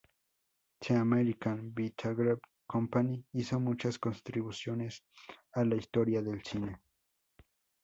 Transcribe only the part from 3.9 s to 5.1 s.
contribuciones